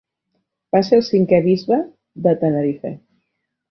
Va 0.77 0.81
ser 0.87 0.95
el 1.01 1.05
cinquè 1.11 1.41
bisbe 1.51 1.81
de 2.25 2.37
Tenerife. 2.45 2.99